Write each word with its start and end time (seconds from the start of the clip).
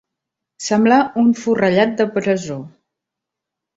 Semblar 0.67 0.97
un 1.23 1.29
forrellat 1.43 1.95
de 2.03 2.09
presó. 2.19 2.61